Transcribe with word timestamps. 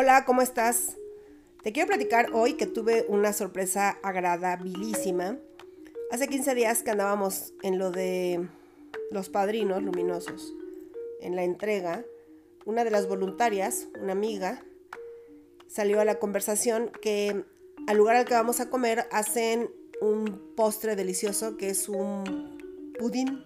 Hola, 0.00 0.24
¿cómo 0.24 0.42
estás? 0.42 0.96
Te 1.64 1.72
quiero 1.72 1.88
platicar 1.88 2.30
hoy 2.32 2.52
que 2.52 2.68
tuve 2.68 3.04
una 3.08 3.32
sorpresa 3.32 3.98
agradabilísima. 4.04 5.38
Hace 6.12 6.28
15 6.28 6.54
días 6.54 6.84
que 6.84 6.92
andábamos 6.92 7.52
en 7.64 7.80
lo 7.80 7.90
de 7.90 8.48
los 9.10 9.28
padrinos 9.28 9.82
luminosos, 9.82 10.54
en 11.20 11.34
la 11.34 11.42
entrega, 11.42 12.04
una 12.64 12.84
de 12.84 12.92
las 12.92 13.08
voluntarias, 13.08 13.88
una 14.00 14.12
amiga, 14.12 14.62
salió 15.66 16.00
a 16.00 16.04
la 16.04 16.20
conversación 16.20 16.92
que 17.02 17.42
al 17.88 17.96
lugar 17.96 18.14
al 18.14 18.24
que 18.24 18.34
vamos 18.34 18.60
a 18.60 18.70
comer 18.70 19.08
hacen 19.10 19.68
un 20.00 20.54
postre 20.56 20.94
delicioso 20.94 21.56
que 21.56 21.70
es 21.70 21.88
un 21.88 22.94
pudín. 23.00 23.44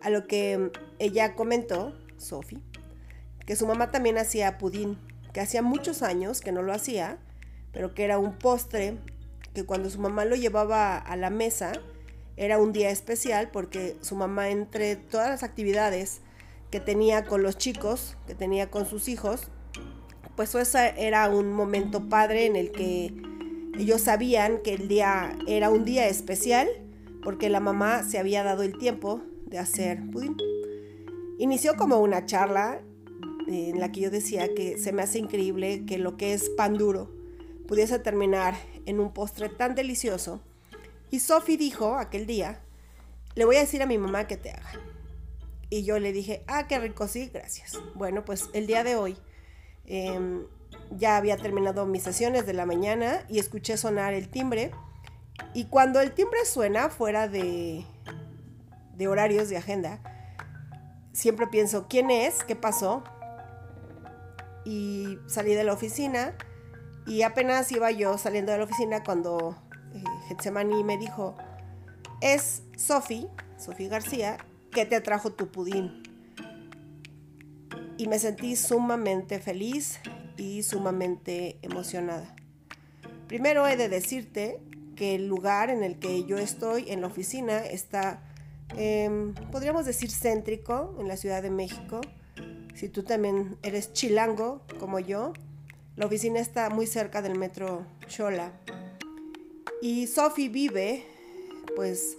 A 0.00 0.10
lo 0.10 0.26
que 0.26 0.72
ella 0.98 1.36
comentó, 1.36 1.96
Sophie, 2.16 2.58
que 3.46 3.54
su 3.54 3.64
mamá 3.68 3.92
también 3.92 4.18
hacía 4.18 4.58
pudín, 4.58 4.98
que 5.36 5.42
hacía 5.42 5.60
muchos 5.60 6.00
años 6.00 6.40
que 6.40 6.50
no 6.50 6.62
lo 6.62 6.72
hacía, 6.72 7.18
pero 7.70 7.92
que 7.92 8.04
era 8.04 8.18
un 8.18 8.38
postre 8.38 8.96
que 9.52 9.66
cuando 9.66 9.90
su 9.90 10.00
mamá 10.00 10.24
lo 10.24 10.34
llevaba 10.34 10.96
a 10.96 11.14
la 11.14 11.28
mesa 11.28 11.72
era 12.38 12.56
un 12.56 12.72
día 12.72 12.88
especial 12.88 13.50
porque 13.52 13.98
su 14.00 14.16
mamá 14.16 14.48
entre 14.48 14.96
todas 14.96 15.28
las 15.28 15.42
actividades 15.42 16.22
que 16.70 16.80
tenía 16.80 17.26
con 17.26 17.42
los 17.42 17.58
chicos, 17.58 18.16
que 18.26 18.34
tenía 18.34 18.70
con 18.70 18.86
sus 18.86 19.08
hijos, 19.08 19.48
pues 20.36 20.54
ese 20.54 20.94
era 20.96 21.28
un 21.28 21.52
momento 21.52 22.08
padre 22.08 22.46
en 22.46 22.56
el 22.56 22.72
que 22.72 23.12
ellos 23.78 24.00
sabían 24.00 24.62
que 24.64 24.72
el 24.72 24.88
día 24.88 25.36
era 25.46 25.68
un 25.68 25.84
día 25.84 26.08
especial 26.08 26.66
porque 27.22 27.50
la 27.50 27.60
mamá 27.60 28.04
se 28.04 28.18
había 28.18 28.42
dado 28.42 28.62
el 28.62 28.78
tiempo 28.78 29.20
de 29.44 29.58
hacer 29.58 30.00
pudín. 30.10 30.38
Inició 31.38 31.76
como 31.76 31.98
una 31.98 32.24
charla 32.24 32.80
en 33.46 33.80
la 33.80 33.92
que 33.92 34.00
yo 34.00 34.10
decía 34.10 34.54
que 34.54 34.78
se 34.78 34.92
me 34.92 35.02
hace 35.02 35.18
increíble 35.18 35.84
que 35.86 35.98
lo 35.98 36.16
que 36.16 36.32
es 36.32 36.50
pan 36.50 36.74
duro 36.74 37.10
pudiese 37.66 37.98
terminar 37.98 38.54
en 38.86 39.00
un 39.00 39.12
postre 39.12 39.48
tan 39.48 39.74
delicioso. 39.74 40.40
Y 41.10 41.20
Sophie 41.20 41.56
dijo 41.56 41.96
aquel 41.96 42.26
día, 42.26 42.60
le 43.34 43.44
voy 43.44 43.56
a 43.56 43.60
decir 43.60 43.82
a 43.82 43.86
mi 43.86 43.98
mamá 43.98 44.26
que 44.26 44.36
te 44.36 44.50
haga. 44.50 44.72
Y 45.68 45.84
yo 45.84 45.98
le 45.98 46.12
dije, 46.12 46.44
ah, 46.46 46.66
qué 46.68 46.78
rico, 46.78 47.08
sí, 47.08 47.30
gracias. 47.32 47.78
Bueno, 47.94 48.24
pues 48.24 48.48
el 48.52 48.66
día 48.66 48.84
de 48.84 48.96
hoy 48.96 49.16
em, 49.86 50.46
ya 50.90 51.16
había 51.16 51.36
terminado 51.36 51.86
mis 51.86 52.02
sesiones 52.02 52.46
de 52.46 52.52
la 52.52 52.66
mañana 52.66 53.24
y 53.28 53.38
escuché 53.38 53.76
sonar 53.76 54.14
el 54.14 54.28
timbre. 54.28 54.70
Y 55.54 55.64
cuando 55.66 56.00
el 56.00 56.12
timbre 56.12 56.44
suena 56.44 56.88
fuera 56.88 57.28
de, 57.28 57.84
de 58.94 59.08
horarios 59.08 59.48
de 59.48 59.56
agenda, 59.56 60.00
siempre 61.12 61.46
pienso, 61.48 61.86
¿quién 61.88 62.10
es? 62.10 62.44
¿Qué 62.44 62.54
pasó? 62.54 63.02
Y 64.66 65.18
salí 65.26 65.54
de 65.54 65.64
la 65.64 65.72
oficina 65.72 66.34
y 67.06 67.22
apenas 67.22 67.70
iba 67.70 67.90
yo 67.92 68.18
saliendo 68.18 68.50
de 68.50 68.58
la 68.58 68.64
oficina 68.64 69.04
cuando 69.04 69.56
eh, 69.94 70.02
Getsemani 70.26 70.82
me 70.82 70.98
dijo, 70.98 71.36
es 72.20 72.64
Sofi, 72.76 73.28
Sofi 73.56 73.86
García, 73.86 74.38
que 74.72 74.86
te 74.86 75.00
trajo 75.00 75.32
tu 75.32 75.52
pudín. 75.52 76.02
Y 77.96 78.08
me 78.08 78.18
sentí 78.18 78.56
sumamente 78.56 79.38
feliz 79.38 80.00
y 80.36 80.64
sumamente 80.64 81.58
emocionada. 81.62 82.34
Primero 83.28 83.66
he 83.66 83.76
de 83.76 83.88
decirte 83.88 84.60
que 84.96 85.14
el 85.14 85.28
lugar 85.28 85.70
en 85.70 85.84
el 85.84 85.98
que 85.98 86.24
yo 86.24 86.38
estoy, 86.38 86.90
en 86.90 87.02
la 87.02 87.06
oficina, 87.06 87.58
está, 87.58 88.22
em, 88.76 89.34
podríamos 89.52 89.86
decir, 89.86 90.10
céntrico 90.10 90.96
en 90.98 91.06
la 91.06 91.16
Ciudad 91.16 91.42
de 91.42 91.50
México. 91.50 92.00
Si 92.76 92.90
tú 92.90 93.02
también 93.04 93.56
eres 93.62 93.94
chilango 93.94 94.60
como 94.78 94.98
yo, 94.98 95.32
la 95.96 96.04
oficina 96.04 96.40
está 96.40 96.68
muy 96.68 96.86
cerca 96.86 97.22
del 97.22 97.38
metro 97.38 97.86
Chola. 98.06 98.52
Y 99.80 100.06
Sophie 100.06 100.50
vive, 100.50 101.02
pues, 101.74 102.18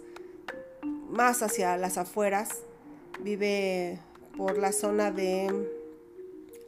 más 1.10 1.44
hacia 1.44 1.78
las 1.78 2.00
afueras. 2.00 2.64
Vive 3.22 4.00
por 4.36 4.58
la 4.58 4.72
zona 4.72 5.12
de 5.12 5.48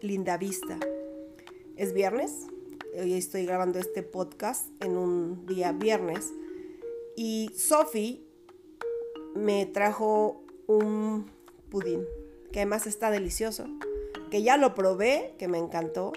Lindavista. 0.01 0.77
Es 1.75 1.91
viernes, 1.91 2.45
hoy 2.94 3.16
estoy 3.16 3.47
grabando 3.47 3.79
este 3.79 4.03
podcast 4.03 4.67
en 4.83 4.97
un 4.97 5.47
día 5.47 5.71
viernes 5.71 6.31
y 7.16 7.50
Sophie 7.56 8.21
me 9.33 9.66
trajo 9.66 10.44
un 10.67 11.25
pudín 11.71 12.06
que 12.51 12.59
además 12.59 12.87
está 12.87 13.11
delicioso, 13.11 13.67
que 14.31 14.43
ya 14.43 14.57
lo 14.57 14.75
probé, 14.75 15.35
que 15.37 15.47
me 15.47 15.57
encantó, 15.57 16.13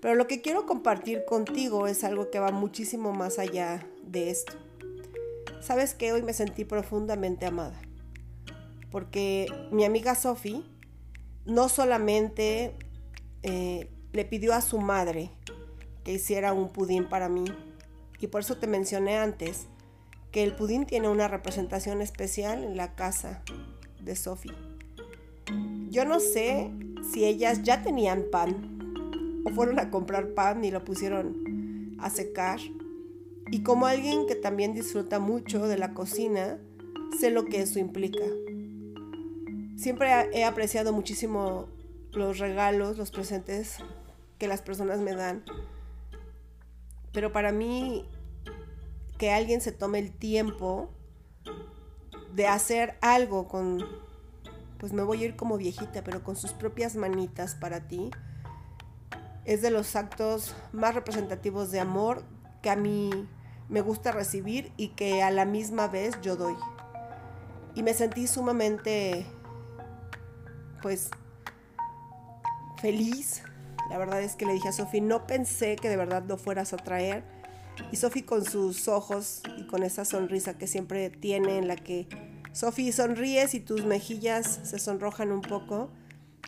pero 0.00 0.14
lo 0.14 0.26
que 0.26 0.40
quiero 0.40 0.66
compartir 0.66 1.24
contigo 1.24 1.86
es 1.86 2.04
algo 2.04 2.30
que 2.30 2.40
va 2.40 2.50
muchísimo 2.50 3.12
más 3.12 3.38
allá 3.38 3.86
de 4.02 4.30
esto. 4.30 4.54
Sabes 5.60 5.94
que 5.94 6.12
hoy 6.12 6.22
me 6.22 6.32
sentí 6.32 6.64
profundamente 6.64 7.46
amada, 7.46 7.80
porque 8.90 9.46
mi 9.70 9.84
amiga 9.84 10.14
Sophie 10.14 10.64
no 11.44 11.68
solamente 11.68 12.74
eh, 13.42 13.88
le 14.12 14.24
pidió 14.24 14.54
a 14.54 14.60
su 14.60 14.78
madre 14.78 15.30
que 16.04 16.12
hiciera 16.12 16.52
un 16.52 16.72
pudín 16.72 17.08
para 17.08 17.28
mí. 17.28 17.44
Y 18.20 18.28
por 18.28 18.42
eso 18.42 18.56
te 18.56 18.66
mencioné 18.66 19.16
antes 19.16 19.66
que 20.30 20.44
el 20.44 20.54
pudín 20.54 20.86
tiene 20.86 21.08
una 21.08 21.28
representación 21.28 22.02
especial 22.02 22.64
en 22.64 22.76
la 22.76 22.94
casa 22.94 23.42
de 24.00 24.14
Sophie. 24.16 24.52
Yo 25.90 26.04
no 26.04 26.20
sé 26.20 26.70
si 27.12 27.24
ellas 27.24 27.62
ya 27.62 27.82
tenían 27.82 28.24
pan 28.30 29.42
o 29.44 29.50
fueron 29.50 29.78
a 29.78 29.90
comprar 29.90 30.34
pan 30.34 30.64
y 30.64 30.70
lo 30.70 30.84
pusieron 30.84 31.96
a 31.98 32.10
secar. 32.10 32.60
Y 33.50 33.62
como 33.62 33.86
alguien 33.86 34.26
que 34.26 34.34
también 34.34 34.72
disfruta 34.72 35.18
mucho 35.18 35.66
de 35.66 35.78
la 35.78 35.94
cocina, 35.94 36.58
sé 37.18 37.30
lo 37.30 37.44
que 37.44 37.60
eso 37.60 37.78
implica. 37.78 38.24
Siempre 39.76 40.08
he 40.32 40.44
apreciado 40.44 40.92
muchísimo 40.92 41.68
los 42.12 42.38
regalos, 42.38 42.98
los 42.98 43.10
presentes 43.10 43.78
que 44.38 44.48
las 44.48 44.62
personas 44.62 45.00
me 45.00 45.14
dan. 45.14 45.44
Pero 47.12 47.32
para 47.32 47.52
mí, 47.52 48.06
que 49.18 49.30
alguien 49.30 49.60
se 49.60 49.72
tome 49.72 49.98
el 49.98 50.12
tiempo 50.12 50.90
de 52.34 52.46
hacer 52.46 52.96
algo 53.00 53.48
con, 53.48 53.84
pues 54.82 54.92
me 54.92 55.04
voy 55.04 55.22
a 55.22 55.26
ir 55.26 55.36
como 55.36 55.58
viejita, 55.58 56.02
pero 56.02 56.24
con 56.24 56.34
sus 56.34 56.52
propias 56.52 56.96
manitas 56.96 57.54
para 57.54 57.86
ti, 57.86 58.10
es 59.44 59.62
de 59.62 59.70
los 59.70 59.94
actos 59.94 60.56
más 60.72 60.92
representativos 60.96 61.70
de 61.70 61.78
amor 61.78 62.24
que 62.62 62.68
a 62.68 62.74
mí 62.74 63.28
me 63.68 63.80
gusta 63.80 64.10
recibir 64.10 64.72
y 64.76 64.88
que 64.88 65.22
a 65.22 65.30
la 65.30 65.44
misma 65.44 65.86
vez 65.86 66.20
yo 66.20 66.34
doy. 66.34 66.56
Y 67.76 67.84
me 67.84 67.94
sentí 67.94 68.26
sumamente, 68.26 69.24
pues, 70.82 71.10
feliz 72.80 73.44
la 73.88 73.98
verdad 73.98 74.20
es 74.22 74.36
que 74.36 74.46
le 74.46 74.54
dije 74.54 74.68
a 74.68 74.72
Sofi, 74.72 75.00
no 75.00 75.26
pensé 75.26 75.76
que 75.76 75.88
de 75.88 75.96
verdad 75.96 76.24
lo 76.26 76.38
fueras 76.38 76.72
a 76.72 76.76
traer. 76.76 77.22
Y 77.92 77.96
Sofi 77.96 78.22
con 78.22 78.44
sus 78.44 78.88
ojos 78.88 79.42
y 79.58 79.66
con 79.66 79.82
esa 79.82 80.04
sonrisa 80.04 80.56
que 80.56 80.66
siempre 80.66 81.10
tiene, 81.10 81.58
en 81.58 81.68
la 81.68 81.76
que 81.76 82.08
Sofi 82.52 82.92
sonríes 82.92 83.54
y 83.54 83.60
tus 83.60 83.84
mejillas 83.84 84.60
se 84.62 84.78
sonrojan 84.78 85.32
un 85.32 85.40
poco, 85.40 85.90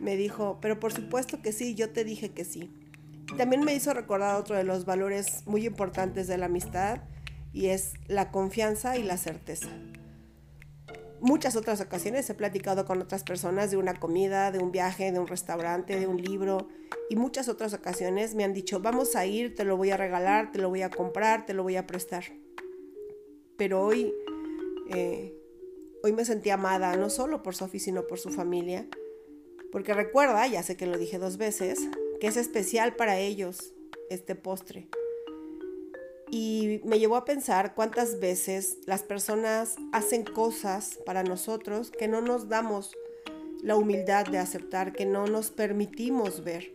me 0.00 0.16
dijo, 0.16 0.58
pero 0.60 0.78
por 0.78 0.92
supuesto 0.92 1.40
que 1.42 1.52
sí, 1.52 1.74
yo 1.74 1.90
te 1.90 2.04
dije 2.04 2.30
que 2.30 2.44
sí. 2.44 2.70
también 3.36 3.64
me 3.64 3.74
hizo 3.74 3.94
recordar 3.94 4.36
otro 4.36 4.56
de 4.56 4.64
los 4.64 4.84
valores 4.84 5.42
muy 5.46 5.66
importantes 5.66 6.26
de 6.26 6.38
la 6.38 6.46
amistad 6.46 7.00
y 7.52 7.66
es 7.66 7.94
la 8.06 8.30
confianza 8.30 8.96
y 8.96 9.02
la 9.02 9.16
certeza 9.16 9.68
muchas 11.24 11.56
otras 11.56 11.80
ocasiones 11.80 12.28
he 12.28 12.34
platicado 12.34 12.84
con 12.84 13.00
otras 13.00 13.24
personas 13.24 13.70
de 13.70 13.78
una 13.78 13.94
comida, 13.94 14.52
de 14.52 14.58
un 14.58 14.70
viaje, 14.70 15.10
de 15.10 15.18
un 15.18 15.26
restaurante, 15.26 15.98
de 15.98 16.06
un 16.06 16.20
libro 16.20 16.68
y 17.08 17.16
muchas 17.16 17.48
otras 17.48 17.72
ocasiones 17.72 18.34
me 18.34 18.44
han 18.44 18.52
dicho, 18.52 18.78
vamos 18.80 19.16
a 19.16 19.24
ir, 19.24 19.54
te 19.54 19.64
lo 19.64 19.78
voy 19.78 19.90
a 19.90 19.96
regalar, 19.96 20.52
te 20.52 20.58
lo 20.58 20.68
voy 20.68 20.82
a 20.82 20.90
comprar, 20.90 21.46
te 21.46 21.54
lo 21.54 21.62
voy 21.62 21.76
a 21.76 21.86
prestar. 21.86 22.24
Pero 23.56 23.82
hoy, 23.82 24.12
eh, 24.90 25.34
hoy 26.04 26.12
me 26.12 26.26
sentí 26.26 26.50
amada, 26.50 26.96
no 26.96 27.08
solo 27.08 27.42
por 27.42 27.56
Sophie, 27.56 27.80
sino 27.80 28.06
por 28.06 28.18
su 28.18 28.28
familia. 28.28 28.86
Porque 29.72 29.94
recuerda, 29.94 30.46
ya 30.46 30.62
sé 30.62 30.76
que 30.76 30.84
lo 30.84 30.98
dije 30.98 31.18
dos 31.18 31.38
veces, 31.38 31.78
que 32.20 32.26
es 32.26 32.36
especial 32.36 32.94
para 32.94 33.18
ellos 33.18 33.72
este 34.10 34.34
postre. 34.34 34.86
Y 36.30 36.82
me 36.84 36.98
llevó 36.98 37.16
a 37.16 37.24
pensar 37.24 37.74
cuántas 37.74 38.20
veces 38.20 38.76
las 38.84 39.02
personas 39.02 39.76
hacen 39.92 40.24
cosas 40.24 40.98
para 41.06 41.22
nosotros 41.22 41.90
que 41.90 42.06
no 42.06 42.20
nos 42.20 42.50
damos 42.50 42.92
la 43.62 43.74
humildad 43.76 44.26
de 44.26 44.36
aceptar, 44.36 44.92
que 44.92 45.06
no 45.06 45.26
nos 45.26 45.50
permitimos 45.50 46.44
ver. 46.44 46.74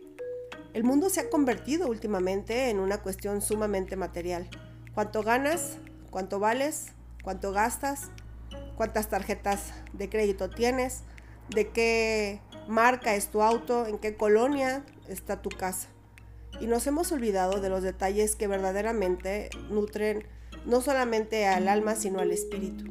El 0.74 0.82
mundo 0.82 1.08
se 1.08 1.20
ha 1.20 1.30
convertido 1.30 1.86
últimamente 1.86 2.68
en 2.68 2.80
una 2.80 3.00
cuestión 3.00 3.42
sumamente 3.42 3.94
material. 3.94 4.50
¿Cuánto 4.92 5.22
ganas? 5.22 5.76
¿Cuánto 6.10 6.40
vales? 6.40 6.86
¿Cuánto 7.22 7.52
gastas? 7.52 8.10
¿Cuántas 8.80 9.10
tarjetas 9.10 9.74
de 9.92 10.08
crédito 10.08 10.48
tienes? 10.48 11.02
¿De 11.54 11.68
qué 11.68 12.40
marca 12.66 13.14
es 13.14 13.28
tu 13.28 13.42
auto? 13.42 13.84
¿En 13.84 13.98
qué 13.98 14.16
colonia 14.16 14.86
está 15.06 15.42
tu 15.42 15.50
casa? 15.50 15.88
y 16.62 16.66
nos 16.66 16.86
hemos 16.86 17.12
olvidado 17.12 17.60
de 17.60 17.68
los 17.68 17.82
detalles 17.82 18.36
que 18.36 18.46
verdaderamente 18.46 19.50
nutren 19.68 20.24
no 20.64 20.80
solamente 20.80 21.46
al 21.46 21.68
alma, 21.68 21.94
sino 21.94 22.20
al 22.20 22.30
espíritu. 22.30 22.86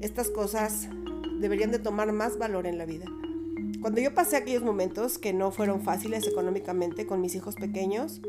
Estas 0.00 0.30
cosas 0.30 0.86
deberían 1.40 1.72
de 1.72 1.80
tomar 1.80 2.12
más 2.12 2.38
valor 2.38 2.68
en 2.68 2.78
la 2.78 2.86
vida. 2.86 3.06
Cuando 3.80 4.00
yo 4.00 4.14
pasé 4.14 4.36
aquellos 4.36 4.62
momentos 4.62 5.18
que 5.18 5.32
no 5.32 5.50
fueron 5.50 5.82
fáciles 5.82 6.28
económicamente 6.28 7.06
con 7.06 7.20
mis 7.20 7.34
hijos 7.34 7.56
pequeños, 7.56 8.20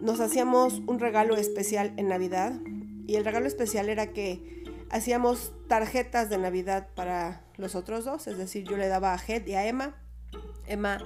nos 0.00 0.18
hacíamos 0.18 0.82
un 0.88 0.98
regalo 0.98 1.36
especial 1.36 1.94
en 1.98 2.08
Navidad 2.08 2.60
y 3.06 3.14
el 3.14 3.24
regalo 3.24 3.46
especial 3.46 3.88
era 3.88 4.12
que 4.12 4.63
hacíamos 4.94 5.52
tarjetas 5.66 6.30
de 6.30 6.38
Navidad 6.38 6.86
para 6.94 7.42
los 7.56 7.74
otros 7.74 8.04
dos, 8.04 8.28
es 8.28 8.38
decir, 8.38 8.62
yo 8.62 8.76
le 8.76 8.86
daba 8.86 9.12
a 9.12 9.18
Jed 9.18 9.44
y 9.44 9.54
a 9.54 9.66
Emma, 9.66 9.96
Emma 10.68 10.98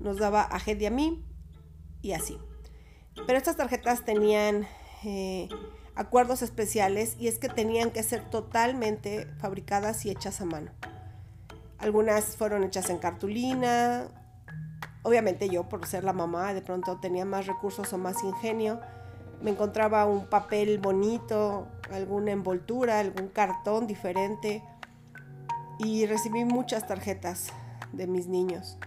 nos 0.00 0.18
daba 0.18 0.42
a 0.42 0.58
Jed 0.58 0.80
y 0.80 0.86
a 0.86 0.90
mí 0.90 1.24
y 2.02 2.12
así. 2.12 2.38
Pero 3.24 3.38
estas 3.38 3.56
tarjetas 3.56 4.04
tenían 4.04 4.66
eh, 5.04 5.48
acuerdos 5.94 6.42
especiales 6.42 7.14
y 7.20 7.28
es 7.28 7.38
que 7.38 7.48
tenían 7.48 7.92
que 7.92 8.02
ser 8.02 8.28
totalmente 8.28 9.28
fabricadas 9.38 10.04
y 10.06 10.10
hechas 10.10 10.40
a 10.40 10.44
mano. 10.44 10.72
Algunas 11.78 12.36
fueron 12.36 12.64
hechas 12.64 12.90
en 12.90 12.98
cartulina. 12.98 14.08
Obviamente 15.04 15.48
yo, 15.48 15.68
por 15.68 15.86
ser 15.86 16.02
la 16.02 16.12
mamá, 16.12 16.52
de 16.52 16.62
pronto 16.62 16.98
tenía 16.98 17.24
más 17.24 17.46
recursos 17.46 17.92
o 17.92 17.98
más 17.98 18.24
ingenio. 18.24 18.80
Me 19.42 19.50
encontraba 19.50 20.06
un 20.06 20.26
papel 20.26 20.78
bonito, 20.78 21.68
alguna 21.90 22.32
envoltura, 22.32 23.00
algún 23.00 23.28
cartón 23.28 23.86
diferente. 23.86 24.62
Y 25.78 26.06
recibí 26.06 26.44
muchas 26.44 26.86
tarjetas 26.86 27.48
de 27.92 28.06
mis 28.06 28.26
niños. 28.26 28.78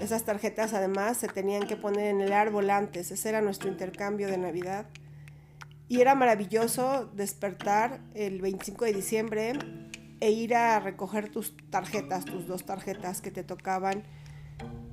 Esas 0.00 0.24
tarjetas 0.24 0.72
además 0.72 1.16
se 1.16 1.28
tenían 1.28 1.66
que 1.66 1.76
poner 1.76 2.06
en 2.06 2.20
el 2.20 2.32
árbol 2.32 2.70
antes. 2.70 3.10
Ese 3.10 3.28
era 3.28 3.42
nuestro 3.42 3.68
intercambio 3.68 4.28
de 4.28 4.38
Navidad. 4.38 4.86
Y 5.88 6.00
era 6.00 6.14
maravilloso 6.14 7.06
despertar 7.14 8.00
el 8.14 8.40
25 8.40 8.86
de 8.86 8.92
diciembre 8.94 9.52
e 10.20 10.30
ir 10.30 10.54
a 10.54 10.78
recoger 10.78 11.30
tus 11.30 11.54
tarjetas, 11.68 12.24
tus 12.24 12.46
dos 12.46 12.64
tarjetas 12.64 13.20
que 13.20 13.30
te 13.30 13.42
tocaban 13.42 14.04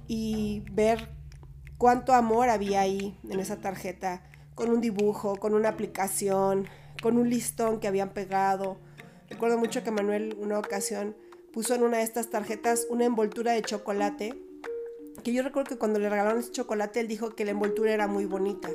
y 0.07 0.63
ver 0.71 1.07
cuánto 1.77 2.13
amor 2.13 2.49
había 2.49 2.81
ahí 2.81 3.17
en 3.29 3.39
esa 3.39 3.57
tarjeta, 3.61 4.23
con 4.59 4.71
un 4.71 4.81
dibujo, 4.81 5.37
con 5.37 5.53
una 5.53 5.69
aplicación, 5.69 6.67
con 7.01 7.17
un 7.17 7.29
listón 7.29 7.79
que 7.79 7.87
habían 7.87 8.09
pegado. 8.09 8.75
Recuerdo 9.29 9.57
mucho 9.57 9.85
que 9.85 9.91
Manuel 9.91 10.35
una 10.37 10.59
ocasión 10.59 11.15
puso 11.53 11.75
en 11.75 11.83
una 11.83 11.99
de 11.99 12.03
estas 12.03 12.29
tarjetas 12.29 12.85
una 12.89 13.05
envoltura 13.05 13.53
de 13.53 13.61
chocolate, 13.61 14.37
que 15.23 15.31
yo 15.31 15.43
recuerdo 15.43 15.69
que 15.69 15.77
cuando 15.77 15.97
le 15.97 16.09
regalaron 16.09 16.39
ese 16.39 16.51
chocolate 16.51 16.99
él 16.99 17.07
dijo 17.07 17.29
que 17.29 17.45
la 17.45 17.51
envoltura 17.51 17.93
era 17.93 18.07
muy 18.07 18.25
bonita. 18.25 18.69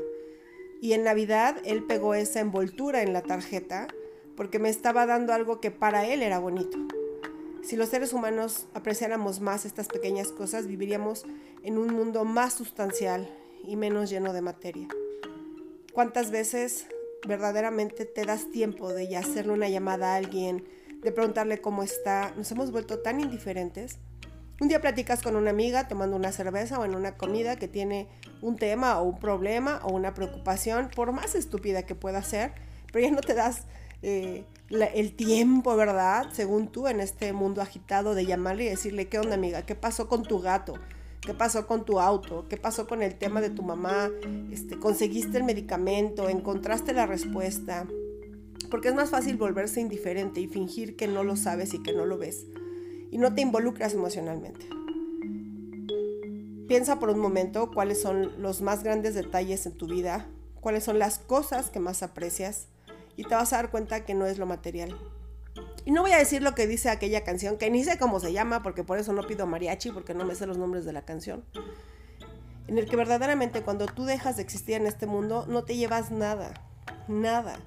Y 0.80 0.94
en 0.94 1.04
Navidad 1.04 1.58
él 1.66 1.84
pegó 1.84 2.14
esa 2.14 2.40
envoltura 2.40 3.02
en 3.02 3.12
la 3.12 3.20
tarjeta 3.20 3.86
porque 4.38 4.58
me 4.58 4.70
estaba 4.70 5.04
dando 5.04 5.34
algo 5.34 5.60
que 5.60 5.70
para 5.70 6.06
él 6.06 6.22
era 6.22 6.38
bonito. 6.38 6.78
Si 7.62 7.76
los 7.76 7.90
seres 7.90 8.14
humanos 8.14 8.68
apreciáramos 8.72 9.40
más 9.40 9.66
estas 9.66 9.88
pequeñas 9.88 10.28
cosas, 10.32 10.66
viviríamos 10.66 11.26
en 11.62 11.76
un 11.76 11.92
mundo 11.92 12.24
más 12.24 12.54
sustancial 12.54 13.28
y 13.62 13.76
menos 13.76 14.08
lleno 14.08 14.32
de 14.32 14.40
materia. 14.40 14.88
¿Cuántas 15.94 16.32
veces 16.32 16.86
verdaderamente 17.24 18.04
te 18.04 18.24
das 18.24 18.50
tiempo 18.50 18.92
de 18.92 19.06
ya 19.06 19.20
hacerle 19.20 19.52
una 19.52 19.68
llamada 19.68 20.12
a 20.12 20.16
alguien, 20.16 20.64
de 21.00 21.12
preguntarle 21.12 21.60
cómo 21.60 21.84
está? 21.84 22.34
Nos 22.36 22.50
hemos 22.50 22.72
vuelto 22.72 22.98
tan 22.98 23.20
indiferentes 23.20 24.00
un 24.60 24.66
día 24.66 24.80
platicas 24.80 25.22
con 25.22 25.36
una 25.36 25.50
amiga 25.50 25.86
tomando 25.86 26.16
una 26.16 26.32
cerveza 26.32 26.80
o 26.80 26.84
en 26.84 26.96
una 26.96 27.16
comida 27.16 27.54
que 27.54 27.68
tiene 27.68 28.08
un 28.42 28.56
tema 28.56 29.00
o 29.00 29.04
un 29.04 29.20
problema 29.20 29.80
o 29.84 29.92
una 29.92 30.14
preocupación, 30.14 30.90
por 30.94 31.12
más 31.12 31.36
estúpida 31.36 31.84
que 31.84 31.94
pueda 31.94 32.22
ser, 32.24 32.52
pero 32.92 33.06
ya 33.06 33.12
no 33.12 33.20
te 33.20 33.34
das 33.34 33.62
eh, 34.02 34.44
el 34.70 35.14
tiempo, 35.14 35.76
¿verdad? 35.76 36.26
Según 36.32 36.72
tú, 36.72 36.88
en 36.88 36.98
este 36.98 37.32
mundo 37.32 37.62
agitado 37.62 38.16
de 38.16 38.26
llamarle 38.26 38.64
y 38.64 38.68
decirle, 38.68 39.08
¿qué 39.08 39.20
onda 39.20 39.34
amiga? 39.34 39.62
¿Qué 39.62 39.76
pasó 39.76 40.08
con 40.08 40.24
tu 40.24 40.40
gato? 40.40 40.74
¿Qué 41.24 41.32
pasó 41.32 41.66
con 41.66 41.86
tu 41.86 42.00
auto? 42.00 42.46
¿Qué 42.48 42.58
pasó 42.58 42.86
con 42.86 43.02
el 43.02 43.14
tema 43.14 43.40
de 43.40 43.48
tu 43.48 43.62
mamá? 43.62 44.10
Este, 44.52 44.78
¿Conseguiste 44.78 45.38
el 45.38 45.44
medicamento? 45.44 46.28
¿Encontraste 46.28 46.92
la 46.92 47.06
respuesta? 47.06 47.86
Porque 48.70 48.88
es 48.88 48.94
más 48.94 49.08
fácil 49.08 49.36
volverse 49.36 49.80
indiferente 49.80 50.40
y 50.40 50.48
fingir 50.48 50.96
que 50.96 51.08
no 51.08 51.24
lo 51.24 51.36
sabes 51.36 51.72
y 51.72 51.82
que 51.82 51.94
no 51.94 52.04
lo 52.04 52.18
ves 52.18 52.46
y 53.10 53.18
no 53.18 53.34
te 53.34 53.40
involucras 53.42 53.94
emocionalmente. 53.94 54.68
Piensa 56.66 56.98
por 56.98 57.10
un 57.10 57.20
momento 57.20 57.70
cuáles 57.72 58.02
son 58.02 58.42
los 58.42 58.60
más 58.60 58.82
grandes 58.82 59.14
detalles 59.14 59.64
en 59.66 59.78
tu 59.78 59.86
vida, 59.86 60.28
cuáles 60.60 60.84
son 60.84 60.98
las 60.98 61.20
cosas 61.20 61.70
que 61.70 61.78
más 61.78 62.02
aprecias 62.02 62.68
y 63.16 63.24
te 63.24 63.34
vas 63.34 63.52
a 63.52 63.56
dar 63.56 63.70
cuenta 63.70 64.04
que 64.04 64.14
no 64.14 64.26
es 64.26 64.38
lo 64.38 64.46
material. 64.46 64.94
Y 65.84 65.90
no 65.90 66.02
voy 66.02 66.12
a 66.12 66.18
decir 66.18 66.42
lo 66.42 66.54
que 66.54 66.66
dice 66.66 66.88
aquella 66.88 67.24
canción, 67.24 67.58
que 67.58 67.70
ni 67.70 67.84
sé 67.84 67.98
cómo 67.98 68.18
se 68.20 68.32
llama, 68.32 68.62
porque 68.62 68.84
por 68.84 68.98
eso 68.98 69.12
no 69.12 69.26
pido 69.26 69.46
mariachi, 69.46 69.90
porque 69.90 70.14
no 70.14 70.24
me 70.24 70.34
sé 70.34 70.46
los 70.46 70.56
nombres 70.56 70.84
de 70.84 70.92
la 70.92 71.02
canción. 71.02 71.44
En 72.66 72.78
el 72.78 72.88
que 72.88 72.96
verdaderamente 72.96 73.62
cuando 73.62 73.86
tú 73.86 74.04
dejas 74.04 74.36
de 74.36 74.42
existir 74.42 74.76
en 74.76 74.86
este 74.86 75.06
mundo, 75.06 75.44
no 75.46 75.64
te 75.64 75.76
llevas 75.76 76.10
nada, 76.10 76.54
nada. 77.08 77.58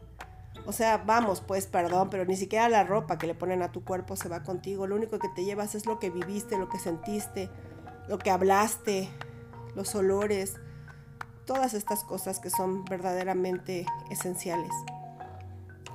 O 0.65 0.73
sea, 0.73 0.97
vamos, 0.97 1.41
pues 1.41 1.67
perdón, 1.67 2.09
pero 2.09 2.25
ni 2.25 2.35
siquiera 2.35 2.67
la 2.67 2.83
ropa 2.83 3.19
que 3.19 3.27
le 3.27 3.35
ponen 3.35 3.61
a 3.61 3.71
tu 3.71 3.83
cuerpo 3.83 4.15
se 4.15 4.27
va 4.27 4.43
contigo. 4.43 4.87
Lo 4.87 4.95
único 4.95 5.19
que 5.19 5.29
te 5.29 5.45
llevas 5.45 5.75
es 5.75 5.85
lo 5.85 5.99
que 5.99 6.09
viviste, 6.09 6.57
lo 6.57 6.67
que 6.67 6.79
sentiste, 6.79 7.49
lo 8.09 8.17
que 8.17 8.31
hablaste, 8.31 9.09
los 9.75 9.93
olores, 9.93 10.55
todas 11.45 11.75
estas 11.75 12.03
cosas 12.03 12.39
que 12.39 12.49
son 12.49 12.83
verdaderamente 12.85 13.85
esenciales. 14.09 14.71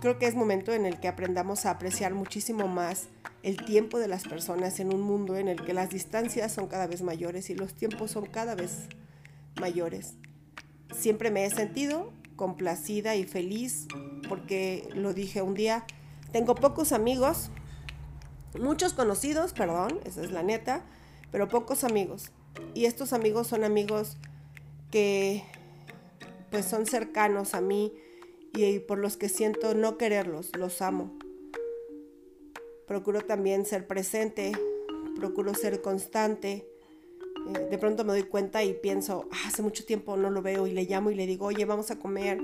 Creo 0.02 0.19
que 0.19 0.26
es 0.26 0.34
momento 0.34 0.72
en 0.72 0.84
el 0.84 0.99
que 0.99 1.06
aprendamos 1.06 1.64
a 1.64 1.70
apreciar 1.70 2.12
muchísimo 2.12 2.66
más 2.66 3.06
el 3.44 3.64
tiempo 3.64 4.00
de 4.00 4.08
las 4.08 4.25
personas 4.25 4.81
en 4.81 4.93
un 4.93 5.00
mundo 5.00 5.37
en 5.37 5.46
el 5.46 5.64
que 5.64 5.75
las 5.75 5.90
distancias 5.90 6.50
son 6.50 6.66
cada 6.66 6.88
vez 6.88 7.02
mayores 7.02 7.50
y 7.50 7.54
los 7.54 7.72
tiempos 7.72 8.10
son 8.10 8.26
cada 8.26 8.56
vez 8.56 8.88
mayores. 9.60 10.14
Siempre 10.93 11.31
me 11.31 11.44
he 11.44 11.50
sentido 11.50 12.12
complacida 12.34 13.14
y 13.14 13.22
feliz 13.22 13.87
porque 14.28 14.88
lo 14.93 15.14
dije 15.14 15.40
un 15.40 15.54
día, 15.54 15.84
tengo 16.32 16.56
pocos 16.56 16.90
amigos, 16.90 17.52
muchos 18.58 18.94
conocidos, 18.94 19.52
perdón, 19.52 20.00
esa 20.05 20.22
es 20.22 20.32
la 20.32 20.43
neta, 20.43 20.84
pero 21.31 21.46
pocos 21.46 21.84
amigos. 21.84 22.32
Y 22.74 22.86
estos 22.86 23.12
amigos 23.12 23.46
son 23.46 23.62
amigos 23.62 24.17
que 24.91 25.44
pues 26.50 26.65
son 26.65 26.86
cercanos 26.86 27.55
a 27.55 27.60
mí 27.60 27.93
y 28.53 28.79
por 28.81 28.99
los 28.99 29.17
que 29.17 29.29
siento 29.29 29.75
no 29.75 29.97
quererlos, 29.97 30.55
los 30.56 30.82
amo. 30.82 31.17
Procuro 32.87 33.23
también 33.23 33.65
ser 33.65 33.87
presente, 33.87 34.53
procuro 35.17 35.55
ser 35.55 35.81
constante. 35.81 36.67
Eh, 37.49 37.69
de 37.71 37.79
pronto 37.79 38.05
me 38.05 38.13
doy 38.13 38.25
cuenta 38.25 38.63
y 38.63 38.75
pienso, 38.75 39.29
ah, 39.32 39.49
hace 39.49 39.63
mucho 39.63 39.85
tiempo 39.85 40.17
no 40.17 40.31
lo 40.31 40.43
veo 40.43 40.67
y 40.67 40.73
le 40.73 40.85
llamo 40.85 41.11
y 41.11 41.15
le 41.15 41.27
digo, 41.27 41.47
oye, 41.47 41.65
vamos 41.65 41.91
a 41.91 41.99
comer, 41.99 42.39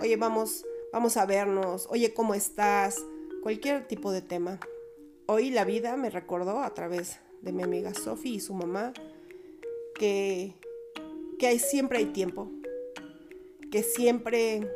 oye, 0.00 0.16
vamos 0.16 0.64
vamos 0.92 1.16
a 1.16 1.26
vernos, 1.26 1.86
oye, 1.90 2.12
¿cómo 2.12 2.34
estás? 2.34 3.04
Cualquier 3.42 3.86
tipo 3.86 4.12
de 4.12 4.22
tema. 4.22 4.58
Hoy 5.26 5.50
la 5.50 5.64
vida 5.64 5.96
me 5.96 6.10
recordó 6.10 6.60
a 6.60 6.74
través 6.74 7.20
de 7.42 7.52
mi 7.52 7.62
amiga 7.62 7.94
Sophie 7.94 8.34
y 8.34 8.40
su 8.40 8.54
mamá 8.54 8.92
que, 9.94 10.54
que 11.38 11.46
hay, 11.46 11.58
siempre 11.58 11.98
hay 11.98 12.06
tiempo, 12.06 12.50
que 13.70 13.82
siempre 13.82 14.68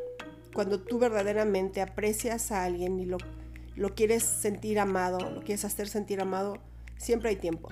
cuando 0.55 0.81
tú 0.81 0.99
verdaderamente 0.99 1.83
aprecias 1.83 2.51
a 2.53 2.65
alguien 2.65 2.99
y 2.99 3.05
lo, 3.05 3.19
lo 3.77 3.95
quieres 3.95 4.23
sentir 4.23 4.79
amado, 4.81 5.19
lo 5.19 5.41
quieres 5.41 5.65
hacer 5.65 5.89
sentir 5.89 6.21
amado, 6.21 6.59
siempre 6.97 7.31
hay 7.31 7.37
tiempo. 7.37 7.69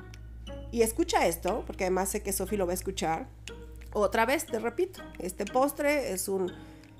Y 0.71 0.83
escucha 0.83 1.27
esto, 1.27 1.65
porque 1.67 1.85
además 1.85 2.11
sé 2.11 2.23
que 2.23 2.33
Sophie 2.33 2.59
lo 2.59 2.67
va 2.67 2.73
a 2.73 2.75
escuchar. 2.75 3.29
Otra 3.95 4.27
vez, 4.27 4.47
te 4.47 4.59
repito, 4.59 5.01
este 5.19 5.45
postre 5.45 6.13
es 6.13 6.29
un 6.29 6.53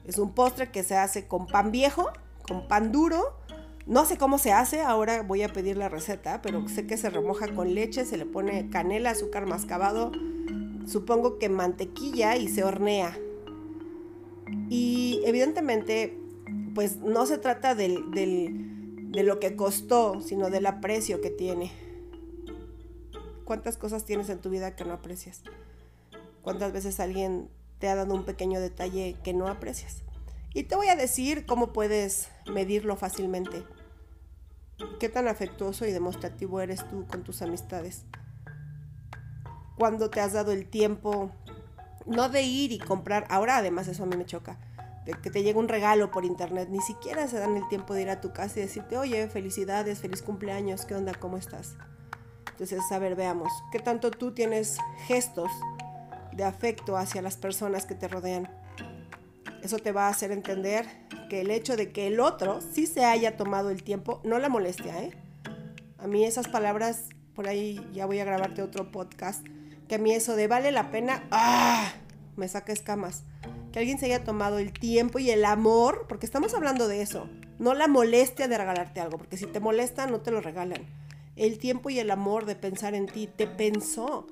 es 0.07 0.19
un 0.19 0.33
postre 0.33 0.71
que 0.71 0.83
se 0.83 0.97
hace 0.97 1.27
con 1.27 1.47
pan 1.47 1.71
viejo, 1.71 2.11
con 2.47 2.67
pan 2.67 2.93
duro. 2.93 3.37
No 3.87 4.05
sé 4.05 4.17
cómo 4.17 4.39
se 4.39 4.53
hace, 4.53 4.81
ahora 4.81 5.23
voy 5.23 5.43
a 5.43 5.49
pedir 5.49 5.77
la 5.77 5.89
receta, 5.89 6.41
pero 6.43 6.69
sé 6.69 6.87
que 6.87 6.97
se 6.97 7.11
remoja 7.11 7.53
con 7.55 7.75
leche, 7.75 8.05
se 8.05 8.17
le 8.17 8.27
pone 8.27 8.71
canela, 8.71 9.11
azúcar 9.11 9.47
mascabado, 9.47 10.13
supongo 10.87 11.39
que 11.39 11.49
mantequilla 11.49 12.37
y 12.37 12.49
se 12.49 12.63
hornea. 12.63 13.17
Y 14.69 15.02
evidentemente, 15.33 16.17
pues 16.75 16.99
no 16.99 17.27
se 17.27 17.39
trata 17.39 17.75
del, 17.75 18.11
de 18.13 19.23
lo 19.23 19.41
que 19.41 19.57
costó, 19.57 20.21
sino 20.21 20.51
del 20.51 20.67
aprecio 20.67 21.21
que 21.21 21.31
tiene. 21.31 21.73
¿Cuántas 23.45 23.77
cosas 23.77 24.05
tienes 24.05 24.29
en 24.29 24.39
tu 24.39 24.51
vida 24.51 24.77
que 24.77 24.85
no 24.85 24.93
aprecias? 24.93 25.43
¿Cuántas 26.43 26.73
veces 26.73 27.01
alguien 27.01 27.49
te 27.83 27.89
ha 27.89 27.97
dado 27.97 28.15
un 28.15 28.23
pequeño 28.23 28.61
detalle 28.61 29.17
que 29.25 29.35
no 29.35 29.49
aprecias. 29.49 30.05
Y 30.55 30.63
te 30.63 30.77
voy 30.77 30.87
a 30.87 30.95
decir 30.95 31.47
cómo 31.47 31.73
puedes 31.73 32.29
medirlo 32.47 32.95
fácilmente. 32.95 33.65
¿Qué 35.01 35.09
tan 35.09 35.27
afectuoso 35.27 35.85
y 35.85 35.91
demostrativo 35.91 36.61
eres 36.61 36.89
tú 36.89 37.09
con 37.09 37.25
tus 37.25 37.43
amistades? 37.43 38.05
¿Cuándo 39.77 40.11
te 40.11 40.21
has 40.21 40.33
dado 40.33 40.53
el 40.53 40.69
tiempo 40.69 41.33
No 42.07 42.29
de 42.29 42.43
ir 42.43 42.71
y 42.71 42.79
comprar, 42.79 43.27
ahora 43.29 43.57
además 43.57 43.89
eso 43.89 44.05
a 44.05 44.07
mí 44.07 44.17
me 44.17 44.27
choca, 44.27 44.61
que 45.05 45.31
te 45.31 45.43
llegue 45.43 45.59
un 45.59 45.69
regalo 45.69 46.11
por 46.11 46.25
internet, 46.25 46.69
ni 46.71 46.81
siquiera 46.81 47.27
se 47.27 47.39
dan 47.39 47.57
el 47.57 47.67
tiempo 47.69 47.95
de 47.95 48.03
ir 48.03 48.11
a 48.11 48.21
tu 48.21 48.33
casa 48.33 48.61
y 48.61 48.63
decirte, 48.63 48.97
oye, 48.97 49.29
felicidades, 49.29 49.99
feliz 49.99 50.23
cumpleaños, 50.23 50.85
¿qué 50.85 50.95
onda? 50.95 51.13
¿Cómo 51.15 51.37
estás? 51.37 51.75
Entonces, 52.53 52.81
a 52.93 52.99
ver, 52.99 53.17
veamos, 53.17 53.51
¿qué 53.73 53.81
tanto 53.81 54.11
tú 54.11 54.33
tienes 54.33 54.79
gestos 55.07 55.51
de 56.33 56.45
afecto 56.45 56.97
hacia 56.97 57.23
las 57.23 57.37
personas 57.37 57.87
que 57.87 57.95
te 57.95 58.07
rodean? 58.07 58.49
Eso 59.63 59.79
te 59.79 59.93
va 59.93 60.07
a 60.07 60.11
hacer 60.11 60.31
entender 60.31 60.87
que 61.29 61.41
el 61.41 61.51
hecho 61.51 61.77
de 61.77 61.93
que 61.93 62.07
el 62.07 62.21
otro 62.21 62.61
sí 62.61 62.87
se 62.87 63.05
haya 63.05 63.37
tomado 63.37 63.71
el 63.71 63.83
tiempo 63.83 64.21
no 64.25 64.39
la 64.39 64.49
molestia, 64.49 65.03
¿eh? 65.03 65.17
A 65.99 66.07
mí 66.07 66.25
esas 66.25 66.49
palabras, 66.49 67.09
por 67.35 67.49
ahí 67.49 67.81
ya 67.93 68.07
voy 68.07 68.19
a 68.19 68.25
grabarte 68.25 68.63
otro 68.63 68.91
podcast, 68.91 69.47
que 69.89 69.97
a 69.97 69.99
mí 69.99 70.13
eso 70.13 70.37
de 70.37 70.49
vale 70.49 70.73
la 70.73 70.91
pena, 70.91 71.25
¡ah! 71.31 71.93
Me 72.37 72.49
saca 72.49 72.73
escamas. 72.73 73.25
Que 73.73 73.79
alguien 73.79 73.99
se 73.99 74.07
haya 74.07 74.25
tomado 74.25 74.59
el 74.59 74.73
tiempo 74.73 75.19
y 75.19 75.31
el 75.31 75.45
amor, 75.45 76.07
porque 76.09 76.27
estamos 76.27 76.55
hablando 76.55 76.89
de 76.89 77.03
eso, 77.03 77.29
no 77.59 77.75
la 77.75 77.89
molestia 77.89 78.49
de 78.49 78.59
regalarte 78.59 79.01
algo, 79.01 79.19
porque 79.19 79.37
si 79.37 79.47
te 79.47 79.61
molesta 79.61 80.07
no 80.07 80.21
te 80.21 80.31
lo 80.31 80.41
regalan. 80.41 80.87
El 81.37 81.59
tiempo 81.59 81.89
y 81.89 81.99
el 81.99 82.11
amor 82.11 82.45
de 82.45 82.55
pensar 82.55 82.95
en 82.95 83.07
ti, 83.07 83.27
te 83.27 83.47
pensó 83.47 84.27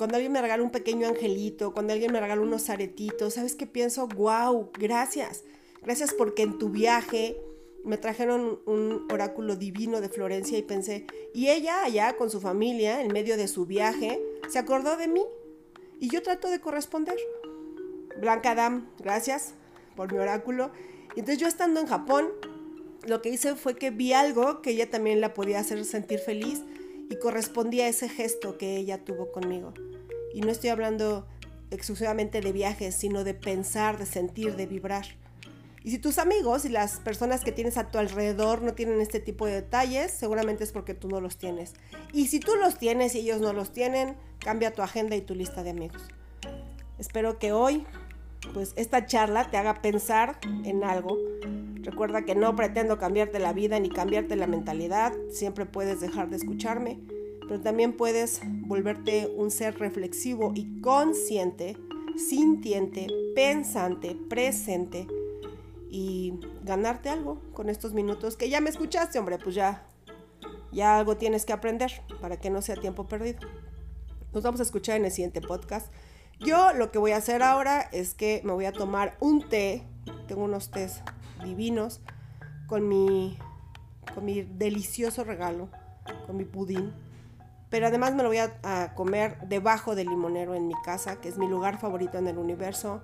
cuando 0.00 0.16
alguien 0.16 0.32
me 0.32 0.40
regala 0.40 0.62
un 0.62 0.70
pequeño 0.70 1.06
angelito, 1.06 1.74
cuando 1.74 1.92
alguien 1.92 2.10
me 2.10 2.20
regala 2.20 2.40
unos 2.40 2.70
aretitos, 2.70 3.34
¿sabes 3.34 3.54
qué 3.54 3.66
pienso? 3.66 4.08
¡Wow! 4.08 4.70
Gracias. 4.78 5.44
Gracias 5.82 6.14
porque 6.14 6.40
en 6.40 6.56
tu 6.56 6.70
viaje 6.70 7.36
me 7.84 7.98
trajeron 7.98 8.60
un 8.64 9.06
oráculo 9.12 9.56
divino 9.56 10.00
de 10.00 10.08
Florencia 10.08 10.56
y 10.56 10.62
pensé, 10.62 11.04
y 11.34 11.48
ella 11.48 11.84
allá 11.84 12.16
con 12.16 12.30
su 12.30 12.40
familia, 12.40 13.02
en 13.02 13.12
medio 13.12 13.36
de 13.36 13.46
su 13.46 13.66
viaje, 13.66 14.18
se 14.48 14.58
acordó 14.58 14.96
de 14.96 15.06
mí. 15.06 15.22
Y 15.98 16.08
yo 16.08 16.22
trato 16.22 16.48
de 16.48 16.62
corresponder. 16.62 17.18
Blanca 18.18 18.52
Adam, 18.52 18.88
gracias 18.98 19.54
por 19.96 20.12
mi 20.12 20.18
oráculo. 20.18 20.70
Entonces 21.10 21.38
yo 21.38 21.48
estando 21.48 21.80
en 21.80 21.86
Japón, 21.86 22.28
lo 23.06 23.22
que 23.22 23.30
hice 23.30 23.54
fue 23.56 23.76
que 23.76 23.90
vi 23.90 24.12
algo 24.12 24.62
que 24.62 24.70
ella 24.70 24.88
también 24.90 25.20
la 25.20 25.34
podía 25.34 25.60
hacer 25.60 25.84
sentir 25.84 26.18
feliz 26.18 26.62
y 27.08 27.16
correspondía 27.16 27.84
a 27.84 27.88
ese 27.88 28.08
gesto 28.08 28.58
que 28.58 28.76
ella 28.76 29.04
tuvo 29.04 29.32
conmigo. 29.32 29.74
Y 30.32 30.42
no 30.42 30.50
estoy 30.50 30.70
hablando 30.70 31.26
exclusivamente 31.70 32.40
de 32.40 32.52
viajes, 32.52 32.94
sino 32.94 33.24
de 33.24 33.34
pensar, 33.34 33.98
de 33.98 34.06
sentir, 34.06 34.56
de 34.56 34.66
vibrar. 34.66 35.06
Y 35.82 35.90
si 35.92 35.98
tus 35.98 36.18
amigos 36.18 36.64
y 36.64 36.68
las 36.68 37.00
personas 37.00 37.42
que 37.42 37.52
tienes 37.52 37.78
a 37.78 37.90
tu 37.90 37.98
alrededor 37.98 38.60
no 38.62 38.74
tienen 38.74 39.00
este 39.00 39.18
tipo 39.18 39.46
de 39.46 39.54
detalles, 39.54 40.10
seguramente 40.10 40.62
es 40.62 40.72
porque 40.72 40.94
tú 40.94 41.08
no 41.08 41.20
los 41.20 41.38
tienes. 41.38 41.72
Y 42.12 42.26
si 42.26 42.38
tú 42.38 42.54
los 42.56 42.78
tienes 42.78 43.14
y 43.14 43.20
ellos 43.20 43.40
no 43.40 43.52
los 43.54 43.72
tienen, 43.72 44.16
cambia 44.40 44.74
tu 44.74 44.82
agenda 44.82 45.16
y 45.16 45.22
tu 45.22 45.34
lista 45.34 45.62
de 45.62 45.70
amigos. 45.70 46.02
Espero 47.00 47.40
que 47.40 47.50
hoy, 47.50 47.84
pues 48.54 48.72
esta 48.76 49.06
charla 49.06 49.50
te 49.50 49.56
haga 49.56 49.82
pensar 49.82 50.38
en 50.64 50.84
algo. 50.84 51.18
Recuerda 51.82 52.24
que 52.24 52.36
no 52.36 52.54
pretendo 52.54 52.98
cambiarte 52.98 53.40
la 53.40 53.52
vida 53.52 53.80
ni 53.80 53.88
cambiarte 53.88 54.36
la 54.36 54.46
mentalidad. 54.46 55.12
Siempre 55.32 55.66
puedes 55.66 56.00
dejar 56.00 56.30
de 56.30 56.36
escucharme 56.36 57.00
pero 57.50 57.62
también 57.62 57.94
puedes 57.94 58.42
volverte 58.44 59.26
un 59.26 59.50
ser 59.50 59.76
reflexivo 59.80 60.52
y 60.54 60.80
consciente, 60.82 61.76
sintiente, 62.16 63.08
pensante, 63.34 64.14
presente 64.14 65.08
y 65.90 66.38
ganarte 66.62 67.08
algo 67.08 67.40
con 67.52 67.68
estos 67.68 67.92
minutos 67.92 68.36
que 68.36 68.48
ya 68.48 68.60
me 68.60 68.70
escuchaste, 68.70 69.18
hombre, 69.18 69.36
pues 69.38 69.56
ya 69.56 69.84
ya 70.70 70.96
algo 70.96 71.16
tienes 71.16 71.44
que 71.44 71.52
aprender 71.52 71.90
para 72.20 72.36
que 72.36 72.50
no 72.50 72.62
sea 72.62 72.76
tiempo 72.76 73.08
perdido. 73.08 73.40
Nos 74.32 74.44
vamos 74.44 74.60
a 74.60 74.62
escuchar 74.62 74.98
en 74.98 75.06
el 75.06 75.10
siguiente 75.10 75.40
podcast. 75.40 75.92
Yo 76.40 76.72
lo 76.72 76.90
que 76.90 76.98
voy 76.98 77.12
a 77.12 77.18
hacer 77.18 77.42
ahora 77.42 77.82
es 77.92 78.14
que 78.14 78.40
me 78.44 78.52
voy 78.52 78.64
a 78.64 78.72
tomar 78.72 79.16
un 79.20 79.46
té, 79.46 79.84
tengo 80.26 80.44
unos 80.44 80.70
tés 80.70 81.02
divinos 81.44 82.00
con 82.66 82.88
mi 82.88 83.38
con 84.14 84.24
mi 84.24 84.42
delicioso 84.42 85.22
regalo, 85.22 85.68
con 86.26 86.36
mi 86.36 86.44
pudín. 86.44 86.92
Pero 87.68 87.86
además 87.86 88.14
me 88.14 88.22
lo 88.22 88.30
voy 88.30 88.38
a, 88.38 88.94
comer 88.96 89.38
debajo 89.48 89.94
del 89.94 90.08
limonero 90.08 90.54
en 90.54 90.66
mi 90.66 90.74
casa, 90.82 91.20
que 91.20 91.28
es 91.28 91.38
mi 91.38 91.46
lugar 91.46 91.78
favorito 91.78 92.18
en 92.18 92.26
el 92.26 92.38
universo, 92.38 93.02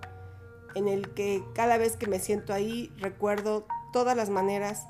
en 0.75 0.89
el 0.89 1.15
que 1.15 1.45
cada 1.55 1.79
vez 1.79 1.97
que 1.97 2.09
me 2.09 2.19
siento 2.19 2.53
ahí 2.53 2.93
recuerdo 2.99 3.67
todas 3.93 4.17
las 4.17 4.29
maneras 4.29 4.87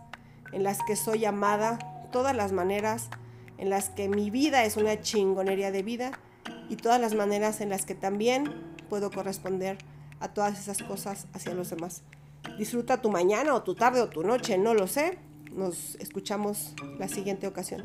en 0.52 0.62
las 0.62 0.78
que 0.86 0.96
soy 0.96 1.26
amada, 1.26 1.78
todas 2.10 2.34
las 2.34 2.52
maneras 2.52 3.10
en 3.58 3.70
las 3.70 3.90
que 3.90 4.08
mi 4.08 4.30
vida 4.30 4.64
es 4.64 4.76
una 4.76 5.00
chingonería 5.00 5.70
de 5.70 5.82
vida 5.82 6.12
y 6.68 6.76
todas 6.76 7.00
las 7.00 7.14
maneras 7.14 7.60
en 7.60 7.68
las 7.68 7.84
que 7.84 7.94
también 7.94 8.52
puedo 8.88 9.10
corresponder 9.10 9.78
a 10.20 10.28
todas 10.28 10.58
esas 10.58 10.82
cosas 10.82 11.26
hacia 11.32 11.54
los 11.54 11.70
demás. 11.70 12.02
Disfruta 12.58 13.02
tu 13.02 13.10
mañana 13.10 13.54
o 13.54 13.62
tu 13.62 13.74
tarde 13.74 14.00
o 14.00 14.08
tu 14.08 14.22
noche, 14.22 14.56
no 14.58 14.74
lo 14.74 14.86
sé. 14.86 15.18
Nos 15.52 15.96
escuchamos 15.96 16.74
la 16.98 17.08
siguiente 17.08 17.46
ocasión. 17.46 17.82